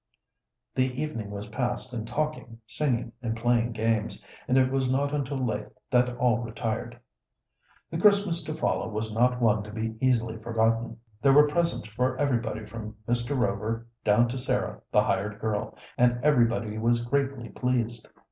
The 0.73 0.99
evening 0.99 1.29
was 1.29 1.47
passed 1.49 1.93
in 1.93 2.05
talking, 2.07 2.59
singing, 2.65 3.11
and 3.21 3.37
playing 3.37 3.73
games, 3.73 4.25
and 4.47 4.57
it 4.57 4.71
was 4.71 4.89
not 4.89 5.13
until 5.13 5.37
late 5.37 5.67
that 5.91 6.17
all 6.17 6.39
retired. 6.39 6.99
The 7.91 7.99
Christmas 7.99 8.41
to 8.45 8.53
follow 8.55 8.89
was 8.89 9.13
not 9.13 9.39
one 9.39 9.61
to 9.61 9.69
be 9.71 9.93
easily 10.01 10.37
forgotten. 10.39 10.97
There 11.21 11.33
were 11.33 11.45
presents 11.47 11.85
for 11.87 12.17
everybody, 12.17 12.65
from 12.65 12.95
Mr. 13.07 13.37
Rover 13.37 13.85
down 14.03 14.27
to 14.29 14.39
Sarah, 14.39 14.81
the 14.91 15.03
hired 15.03 15.37
girl, 15.39 15.77
and 15.99 16.19
everybody 16.23 16.79
was 16.79 17.05
greatly 17.05 17.49
pleased. 17.49 18.07